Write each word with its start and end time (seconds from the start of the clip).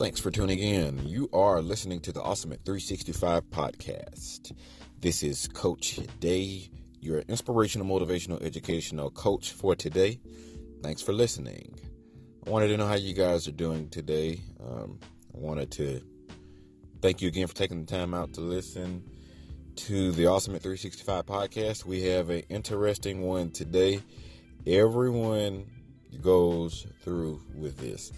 Thanks 0.00 0.18
for 0.18 0.30
tuning 0.30 0.60
in. 0.60 1.06
You 1.06 1.28
are 1.30 1.60
listening 1.60 2.00
to 2.00 2.10
the 2.10 2.22
Awesome 2.22 2.52
at 2.52 2.64
365 2.64 3.50
podcast. 3.50 4.56
This 4.98 5.22
is 5.22 5.46
Coach 5.48 6.00
Day, 6.20 6.70
your 7.02 7.18
inspirational, 7.28 7.86
motivational, 7.86 8.42
educational 8.42 9.10
coach 9.10 9.52
for 9.52 9.76
today. 9.76 10.18
Thanks 10.82 11.02
for 11.02 11.12
listening. 11.12 11.78
I 12.46 12.48
wanted 12.48 12.68
to 12.68 12.78
know 12.78 12.86
how 12.86 12.94
you 12.94 13.12
guys 13.12 13.46
are 13.46 13.52
doing 13.52 13.90
today. 13.90 14.40
Um, 14.58 15.00
I 15.34 15.38
wanted 15.38 15.70
to 15.72 16.00
thank 17.02 17.20
you 17.20 17.28
again 17.28 17.46
for 17.46 17.54
taking 17.54 17.84
the 17.84 17.92
time 17.94 18.14
out 18.14 18.32
to 18.32 18.40
listen 18.40 19.04
to 19.76 20.12
the 20.12 20.28
Awesome 20.28 20.54
at 20.54 20.62
365 20.62 21.26
podcast. 21.26 21.84
We 21.84 22.04
have 22.04 22.30
an 22.30 22.44
interesting 22.48 23.20
one 23.20 23.50
today. 23.50 24.00
Everyone 24.66 25.66
goes 26.22 26.86
through 27.02 27.42
with 27.54 27.76
this. 27.76 28.12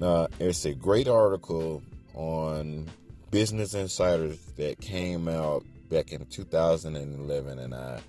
Uh, 0.00 0.26
it's 0.38 0.66
a 0.66 0.74
great 0.74 1.08
article 1.08 1.82
on 2.14 2.86
Business 3.30 3.72
Insiders 3.72 4.38
that 4.56 4.78
came 4.78 5.26
out 5.26 5.64
back 5.88 6.12
in 6.12 6.26
2011, 6.26 7.58
and 7.58 7.74
I 7.74 8.00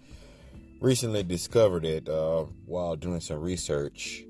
recently 0.82 1.24
discovered 1.24 1.86
it 1.86 2.10
uh, 2.10 2.44
while 2.66 2.98
doing 2.98 3.22
some 3.22 3.40
research. 3.40 4.24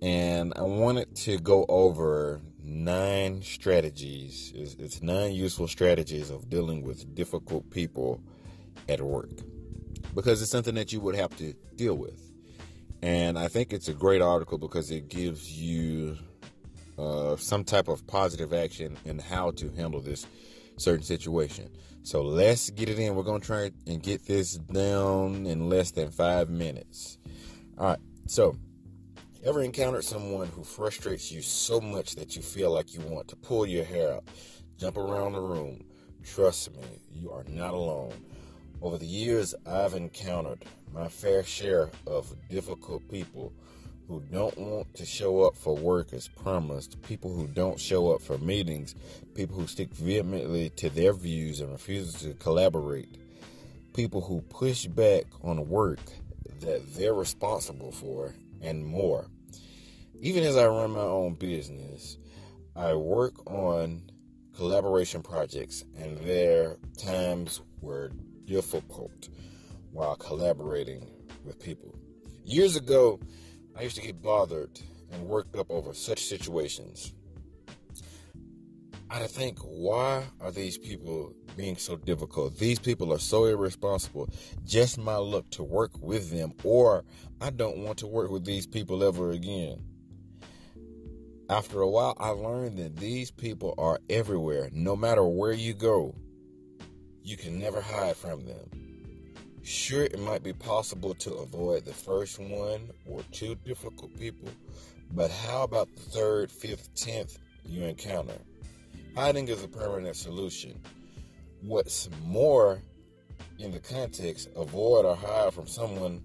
And 0.00 0.52
I 0.54 0.62
wanted 0.62 1.14
to 1.16 1.38
go 1.38 1.66
over 1.68 2.40
nine 2.62 3.42
strategies. 3.42 4.52
It's, 4.54 4.74
it's 4.74 5.02
nine 5.02 5.32
useful 5.32 5.66
strategies 5.66 6.30
of 6.30 6.48
dealing 6.48 6.82
with 6.82 7.16
difficult 7.16 7.68
people 7.70 8.22
at 8.88 9.00
work 9.00 9.30
because 10.14 10.40
it's 10.40 10.52
something 10.52 10.76
that 10.76 10.92
you 10.92 11.00
would 11.00 11.16
have 11.16 11.36
to 11.38 11.52
deal 11.74 11.94
with. 11.96 12.30
And 13.02 13.38
I 13.38 13.48
think 13.48 13.72
it's 13.72 13.88
a 13.88 13.92
great 13.92 14.22
article 14.22 14.56
because 14.56 14.90
it 14.92 15.08
gives 15.08 15.50
you 15.50 16.16
uh, 17.00 17.36
some 17.36 17.64
type 17.64 17.88
of 17.88 18.06
positive 18.06 18.52
action 18.52 18.96
in 19.04 19.18
how 19.18 19.50
to 19.52 19.70
handle 19.70 20.00
this 20.00 20.26
certain 20.76 21.04
situation. 21.04 21.70
So 22.02 22.22
let's 22.22 22.70
get 22.70 22.88
it 22.88 22.98
in. 22.98 23.14
We're 23.14 23.22
going 23.22 23.40
to 23.40 23.46
try 23.46 23.70
and 23.86 24.02
get 24.02 24.26
this 24.26 24.54
down 24.54 25.46
in 25.46 25.68
less 25.68 25.90
than 25.90 26.10
five 26.10 26.50
minutes. 26.50 27.18
All 27.78 27.86
right. 27.86 27.98
So, 28.26 28.56
ever 29.44 29.62
encountered 29.62 30.04
someone 30.04 30.48
who 30.48 30.62
frustrates 30.62 31.32
you 31.32 31.42
so 31.42 31.80
much 31.80 32.14
that 32.16 32.36
you 32.36 32.42
feel 32.42 32.70
like 32.70 32.94
you 32.94 33.00
want 33.00 33.28
to 33.28 33.36
pull 33.36 33.66
your 33.66 33.84
hair 33.84 34.14
out, 34.14 34.24
jump 34.76 34.96
around 34.96 35.32
the 35.32 35.40
room? 35.40 35.84
Trust 36.22 36.74
me, 36.76 36.82
you 37.12 37.30
are 37.30 37.44
not 37.48 37.74
alone. 37.74 38.12
Over 38.82 38.98
the 38.98 39.06
years, 39.06 39.54
I've 39.66 39.94
encountered 39.94 40.64
my 40.92 41.08
fair 41.08 41.42
share 41.42 41.90
of 42.06 42.34
difficult 42.48 43.08
people 43.10 43.52
who 44.10 44.20
don't 44.32 44.58
want 44.58 44.92
to 44.92 45.06
show 45.06 45.42
up 45.42 45.56
for 45.56 45.76
work 45.76 46.12
as 46.12 46.26
promised, 46.26 47.00
people 47.02 47.32
who 47.32 47.46
don't 47.46 47.78
show 47.78 48.10
up 48.12 48.20
for 48.20 48.36
meetings, 48.38 48.96
people 49.36 49.56
who 49.56 49.68
stick 49.68 49.94
vehemently 49.94 50.68
to 50.70 50.90
their 50.90 51.12
views 51.12 51.60
and 51.60 51.70
refuse 51.70 52.14
to 52.14 52.34
collaborate, 52.34 53.08
people 53.94 54.20
who 54.20 54.40
push 54.40 54.86
back 54.86 55.26
on 55.44 55.68
work 55.68 56.00
that 56.60 56.82
they're 56.96 57.14
responsible 57.14 57.92
for, 57.92 58.34
and 58.60 58.84
more. 58.84 59.26
Even 60.18 60.42
as 60.42 60.56
I 60.56 60.66
run 60.66 60.90
my 60.90 61.00
own 61.00 61.34
business, 61.34 62.18
I 62.74 62.94
work 62.94 63.48
on 63.48 64.10
collaboration 64.56 65.22
projects, 65.22 65.84
and 65.96 66.18
there 66.18 66.78
times 66.98 67.60
were 67.80 68.10
difficult 68.44 69.28
while 69.92 70.16
collaborating 70.16 71.06
with 71.44 71.62
people. 71.62 71.94
Years 72.44 72.74
ago, 72.74 73.20
I 73.80 73.84
used 73.84 73.96
to 73.96 74.02
get 74.02 74.20
bothered 74.20 74.78
and 75.10 75.26
worked 75.26 75.56
up 75.56 75.70
over 75.70 75.94
such 75.94 76.26
situations. 76.26 77.14
I 79.08 79.26
think, 79.26 79.58
why 79.60 80.24
are 80.38 80.50
these 80.50 80.76
people 80.76 81.32
being 81.56 81.78
so 81.78 81.96
difficult? 81.96 82.58
These 82.58 82.78
people 82.78 83.10
are 83.10 83.18
so 83.18 83.46
irresponsible. 83.46 84.28
Just 84.66 84.98
my 84.98 85.16
luck 85.16 85.48
to 85.52 85.62
work 85.62 85.92
with 85.98 86.30
them, 86.30 86.52
or 86.62 87.04
I 87.40 87.48
don't 87.48 87.78
want 87.78 87.96
to 88.00 88.06
work 88.06 88.30
with 88.30 88.44
these 88.44 88.66
people 88.66 89.02
ever 89.02 89.30
again. 89.30 89.82
After 91.48 91.80
a 91.80 91.88
while, 91.88 92.18
I 92.20 92.28
learned 92.28 92.76
that 92.76 92.96
these 92.96 93.30
people 93.30 93.74
are 93.78 93.98
everywhere. 94.10 94.68
No 94.74 94.94
matter 94.94 95.24
where 95.24 95.54
you 95.54 95.72
go, 95.72 96.14
you 97.22 97.38
can 97.38 97.58
never 97.58 97.80
hide 97.80 98.16
from 98.16 98.44
them. 98.44 98.89
Sure, 99.62 100.04
it 100.04 100.18
might 100.18 100.42
be 100.42 100.54
possible 100.54 101.14
to 101.14 101.34
avoid 101.34 101.84
the 101.84 101.92
first 101.92 102.38
one 102.38 102.90
or 103.06 103.22
two 103.30 103.54
difficult 103.56 104.18
people, 104.18 104.48
but 105.12 105.30
how 105.30 105.62
about 105.64 105.88
the 105.94 106.00
third, 106.00 106.50
fifth, 106.50 106.94
tenth 106.94 107.38
you 107.66 107.84
encounter? 107.84 108.38
Hiding 109.14 109.48
is 109.48 109.62
a 109.62 109.68
permanent 109.68 110.16
solution. 110.16 110.80
What's 111.60 112.08
more, 112.24 112.80
in 113.58 113.70
the 113.70 113.80
context, 113.80 114.48
avoid 114.56 115.04
or 115.04 115.14
hide 115.14 115.52
from 115.52 115.66
someone 115.66 116.24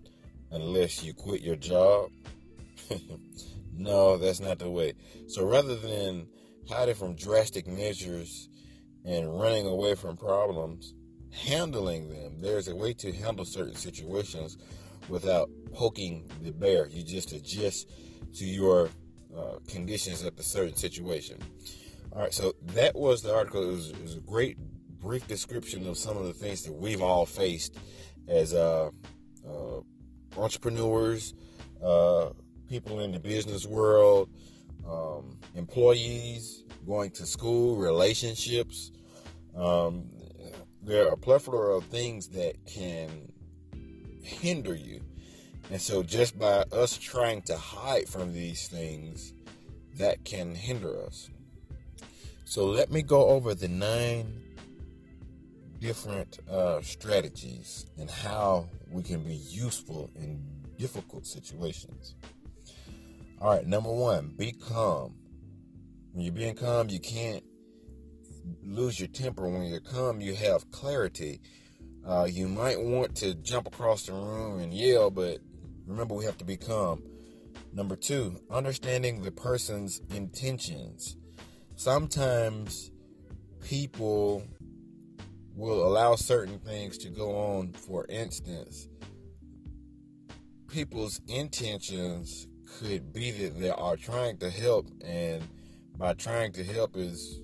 unless 0.52 1.03
you 1.03 1.13
quit 1.13 1.41
your 1.41 1.57
job. 1.57 2.09
no, 3.73 4.17
that's 4.17 4.40
not 4.40 4.59
the 4.59 4.69
way. 4.69 4.94
So 5.28 5.46
rather 5.46 5.75
than 5.75 6.28
hiding 6.69 6.96
from 6.96 7.16
drastic 7.16 7.67
measures 7.67 8.47
and 9.03 9.38
running 9.40 9.67
away 9.67 9.96
from 9.96 10.16
problems, 10.16 10.94
handling 11.35 12.09
them. 12.09 12.41
There's 12.41 12.68
a 12.68 12.75
way 12.75 12.94
to 12.94 13.12
handle 13.12 13.46
certain 13.46 13.75
situations 13.75 14.57
without 15.09 15.50
poking 15.73 16.29
the 16.41 16.51
bear. 16.51 16.88
You 16.88 17.03
just 17.03 17.31
adjust 17.34 17.90
to 18.38 18.46
your 18.46 18.90
uh, 19.35 19.59
conditions 19.68 20.23
at 20.23 20.38
the 20.38 20.44
certain 20.44 20.75
situation. 20.75 21.38
All 22.12 22.22
right, 22.22 22.34
so 22.34 22.53
that 22.73 22.96
was 22.96 23.22
the 23.22 23.34
article. 23.34 23.63
It 23.63 23.72
was, 23.72 23.90
it 23.90 24.01
was, 24.01 24.16
a 24.16 24.22
great 24.22 24.57
brief 25.01 25.28
description 25.28 25.85
of 25.88 25.97
some 25.97 26.18
of 26.18 26.25
the 26.25 26.34
things 26.34 26.63
that 26.63 26.73
we've 26.73 27.01
all 27.01 27.25
faced 27.25 27.78
as 28.28 28.53
uh, 28.53 28.90
uh, 29.47 29.81
entrepreneurs, 30.38 31.34
uh, 31.84 32.29
people 32.69 33.02
in 33.02 33.12
the 33.12 33.19
business 33.19 33.66
world, 33.66 34.29
um, 34.90 35.38
employees, 35.56 36.63
going 36.85 37.12
to 37.12 37.25
school, 37.25 37.75
relationships. 37.75 38.91
Um, 39.56 40.09
there 40.85 41.07
are 41.07 41.13
a 41.13 41.18
plethora 41.18 41.75
of 41.75 41.85
things 41.85 42.28
that 42.29 42.63
can 42.66 43.31
hinder 44.22 44.75
you. 44.75 45.01
And 45.72 45.81
so, 45.81 46.03
just 46.03 46.38
by 46.38 46.63
us 46.72 46.96
trying 46.96 47.41
to 47.44 47.57
hide 47.57 48.07
from 48.07 48.34
these 48.34 48.68
things, 48.68 49.34
that 49.97 50.23
can 50.23 50.53
hinder 50.53 51.01
us. 51.03 51.29
So, 52.46 52.68
let 52.68 52.91
me 52.91 53.01
go 53.01 53.29
over 53.29 53.56
the 53.56 53.68
nine 53.68 54.41
different 55.79 56.40
uh, 56.50 56.81
strategies 56.81 57.88
and 57.97 58.09
how 58.09 58.69
we 58.91 59.02
can 59.02 59.23
be 59.23 59.35
useful 59.35 60.12
in 60.16 60.40
difficult 60.78 61.25
situations. 61.25 62.13
All 63.41 63.50
right, 63.50 63.66
number 63.66 63.91
one, 63.91 64.34
be 64.38 64.52
calm. 64.52 65.16
When 66.12 66.23
you're 66.23 66.34
being 66.34 66.56
calm, 66.56 66.90
you 66.90 67.00
can't 67.00 67.44
lose 68.63 69.00
your 69.00 69.07
temper. 69.07 69.47
When 69.47 69.63
you 69.63 69.79
come, 69.79 70.22
you 70.22 70.35
have 70.35 70.69
clarity. 70.72 71.41
Uh, 72.06 72.28
you 72.29 72.47
might 72.47 72.79
want 72.79 73.16
to 73.17 73.33
jump 73.35 73.67
across 73.67 74.03
the 74.03 74.13
room 74.13 74.59
and 74.59 74.73
yell, 74.73 75.09
but 75.09 75.39
remember, 75.88 76.13
we 76.13 76.25
have 76.25 76.38
to 76.38 76.45
be 76.45 76.57
calm. 76.57 77.01
Number 77.73 77.95
two, 77.95 78.39
understanding 78.50 79.22
the 79.22 79.31
person's 79.31 80.01
intentions. 80.13 81.17
Sometimes 81.75 82.91
people 83.63 84.44
will 85.55 85.85
allow 85.85 86.16
certain 86.16 86.59
things 86.59 86.97
to 87.00 87.09
go 87.09 87.35
on. 87.35 87.73
For 87.73 88.05
instance, 88.07 88.88
people's 90.67 91.22
intentions 91.28 92.47
could 92.79 93.11
be 93.13 93.31
that 93.31 93.59
they 93.59 93.69
are 93.69 93.95
trying 93.95 94.38
to 94.38 94.50
help, 94.50 94.88
and 95.03 95.44
by 95.97 96.14
trying 96.14 96.52
to 96.53 96.64
help 96.64 96.96
is 96.96 97.41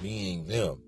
being 0.00 0.46
them. 0.46 0.82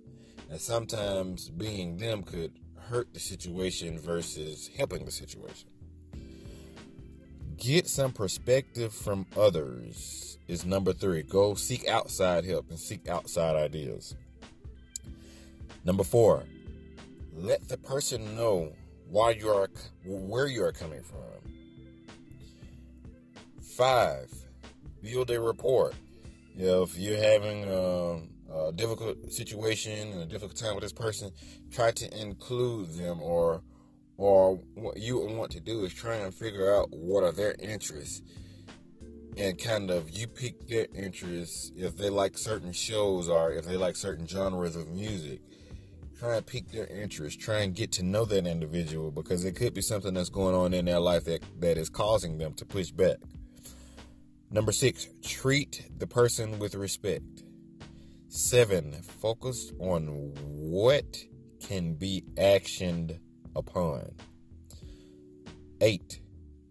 And 0.50 0.60
sometimes 0.60 1.48
being 1.48 1.96
them 1.96 2.22
could 2.22 2.52
hurt 2.76 3.12
the 3.14 3.20
situation 3.20 3.98
versus 3.98 4.68
helping 4.76 5.04
the 5.04 5.12
situation. 5.12 5.68
Get 7.56 7.86
some 7.86 8.12
perspective 8.12 8.92
from 8.92 9.26
others 9.36 10.38
is 10.48 10.64
number 10.64 10.92
three. 10.92 11.22
Go 11.22 11.54
seek 11.54 11.86
outside 11.86 12.44
help 12.44 12.70
and 12.70 12.78
seek 12.78 13.08
outside 13.08 13.54
ideas. 13.54 14.16
Number 15.84 16.04
four, 16.04 16.44
let 17.34 17.68
the 17.68 17.78
person 17.78 18.34
know 18.34 18.72
why 19.08 19.30
you 19.30 19.50
are 19.50 19.68
where 20.04 20.46
you 20.46 20.64
are 20.64 20.72
coming 20.72 21.02
from. 21.02 21.18
Five, 23.62 24.30
build 25.02 25.30
a 25.30 25.40
report. 25.40 25.94
If 26.56 26.98
you're 26.98 27.16
having 27.16 27.64
um, 27.72 28.28
a 28.52 28.72
difficult 28.72 29.32
situation 29.32 30.12
and 30.12 30.22
a 30.22 30.26
difficult 30.26 30.56
time 30.56 30.74
with 30.74 30.82
this 30.82 30.92
person, 30.92 31.30
try 31.70 31.90
to 31.92 32.20
include 32.20 32.90
them 32.94 33.20
or 33.22 33.62
or 34.16 34.56
what 34.74 34.98
you 34.98 35.18
want 35.18 35.50
to 35.50 35.60
do 35.60 35.84
is 35.84 35.94
try 35.94 36.16
and 36.16 36.34
figure 36.34 36.74
out 36.74 36.88
what 36.90 37.24
are 37.24 37.32
their 37.32 37.54
interests. 37.58 38.20
And 39.38 39.58
kind 39.58 39.90
of 39.90 40.10
you 40.10 40.26
pique 40.26 40.68
their 40.68 40.86
interest 40.94 41.72
if 41.74 41.96
they 41.96 42.10
like 42.10 42.36
certain 42.36 42.72
shows 42.72 43.30
or 43.30 43.52
if 43.52 43.64
they 43.64 43.78
like 43.78 43.96
certain 43.96 44.26
genres 44.26 44.76
of 44.76 44.88
music 44.88 45.40
try 46.18 46.36
and 46.36 46.44
pique 46.44 46.70
their 46.70 46.86
interest 46.88 47.40
try 47.40 47.60
and 47.60 47.74
get 47.74 47.90
to 47.92 48.02
know 48.02 48.26
that 48.26 48.46
individual 48.46 49.10
because 49.10 49.46
it 49.46 49.56
could 49.56 49.72
be 49.72 49.80
something 49.80 50.12
that's 50.12 50.28
going 50.28 50.54
on 50.54 50.74
in 50.74 50.84
their 50.84 51.00
life 51.00 51.24
that, 51.24 51.40
that 51.60 51.78
is 51.78 51.88
causing 51.88 52.36
them 52.36 52.52
to 52.52 52.66
push 52.66 52.90
back. 52.90 53.16
Number 54.50 54.72
six 54.72 55.08
treat 55.22 55.86
the 55.96 56.06
person 56.06 56.58
with 56.58 56.74
respect 56.74 57.44
seven 58.30 58.92
focus 59.02 59.72
on 59.78 60.06
what 60.36 61.16
can 61.60 61.94
be 61.94 62.24
actioned 62.36 63.18
upon 63.54 64.10
eight 65.80 66.20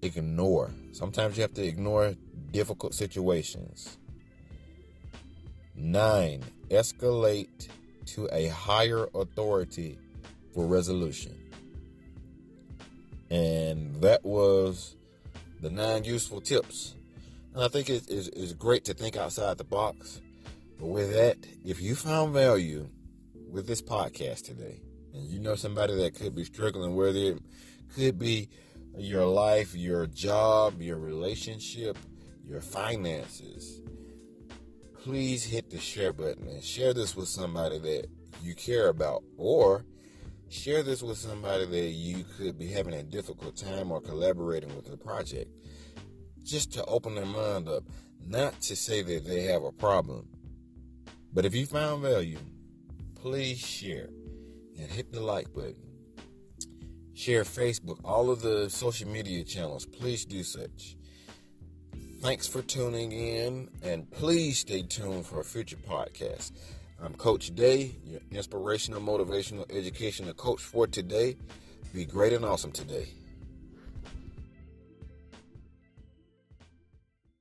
ignore 0.02 0.72
sometimes 1.00 1.38
you 1.38 1.42
have 1.42 1.54
to 1.54 1.64
ignore 1.64 2.14
difficult 2.52 2.94
situations. 2.94 3.98
Nine, 5.76 6.44
escalate 6.70 7.70
to 8.08 8.28
a 8.32 8.48
higher 8.48 9.08
authority 9.16 9.98
for 10.54 10.66
resolution. 10.68 11.38
And 13.30 13.96
that 14.02 14.26
was 14.26 14.96
the 15.62 15.70
nine 15.70 16.04
useful 16.04 16.42
tips. 16.42 16.96
And 17.54 17.64
I 17.64 17.68
think 17.68 17.90
it 17.90 18.10
is 18.10 18.54
great 18.54 18.86
to 18.86 18.94
think 18.94 19.16
outside 19.16 19.58
the 19.58 19.64
box. 19.64 20.22
But 20.80 20.88
with 20.88 21.14
that, 21.14 21.38
if 21.66 21.82
you 21.82 21.94
found 21.94 22.34
value 22.34 22.88
with 23.52 23.68
this 23.68 23.82
podcast 23.82 24.46
today, 24.46 24.82
and 25.14 25.28
you 25.28 25.40
know 25.40 25.56
somebody 25.56 25.94
that 25.96 26.16
could 26.16 26.34
be 26.34 26.46
struggling, 26.46 26.96
whether 26.96 27.20
it 27.20 27.40
could 27.94 28.18
be 28.18 28.48
your 28.98 29.26
life, 29.26 29.76
your 29.76 30.08
job, 30.08 30.82
your 30.82 30.98
relationship, 30.98 31.98
your 32.46 32.62
finances, 32.62 33.82
please 35.04 35.44
hit 35.44 35.70
the 35.70 35.80
share 35.80 36.14
button 36.14 36.48
and 36.48 36.64
share 36.64 36.94
this 36.94 37.14
with 37.16 37.28
somebody 37.28 37.78
that 37.80 38.08
you 38.42 38.56
care 38.56 38.88
about 38.88 39.24
or 39.38 39.84
share 40.50 40.82
this 40.82 41.04
with 41.04 41.18
somebody 41.18 41.66
that 41.66 41.90
you 41.90 42.24
could 42.38 42.58
be 42.58 42.68
having 42.68 42.94
a 42.94 43.04
difficult 43.04 43.58
time 43.58 43.92
or 43.92 44.00
collaborating 44.00 44.74
with 44.76 44.90
the 44.90 44.98
project 44.98 45.52
just 46.44 46.72
to 46.72 46.86
open 46.86 47.16
their 47.16 47.26
mind 47.26 47.68
up. 47.68 47.84
Not 48.26 48.62
to 48.62 48.76
say 48.76 49.02
that 49.02 49.26
they 49.26 49.44
have 49.44 49.64
a 49.64 49.72
problem 49.72 50.28
but 51.34 51.46
if 51.46 51.56
you 51.56 51.66
found 51.66 52.02
value 52.02 52.40
please 53.16 53.60
share 53.60 54.10
and 54.78 54.90
hit 54.90 55.12
the 55.12 55.20
like 55.20 55.54
button 55.54 55.76
share 57.14 57.44
facebook 57.44 58.00
all 58.04 58.30
of 58.30 58.42
the 58.42 58.70
social 58.70 59.08
media 59.08 59.44
channels 59.44 59.86
please 59.86 60.26
do 60.26 60.44
such 60.44 60.96
Thanks 62.22 62.48
for 62.48 62.62
tuning 62.62 63.14
in, 63.14 63.70
and 63.82 64.12
please 64.12 64.60
stay 64.60 64.82
tuned 64.82 65.26
for 65.26 65.40
a 65.40 65.44
future 65.44 65.78
podcast. 65.78 66.52
I'm 67.02 67.14
Coach 67.14 67.56
Day, 67.56 67.96
your 68.04 68.20
inspirational, 68.30 69.00
motivational, 69.00 69.66
educational 69.72 70.34
coach 70.34 70.60
for 70.62 70.86
today. 70.86 71.38
Be 71.94 72.04
great 72.04 72.34
and 72.34 72.44
awesome 72.44 72.74
today. 72.74 73.08